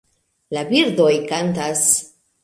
La 0.55 0.63
birdoj 0.71 1.11
kantas 1.33 1.83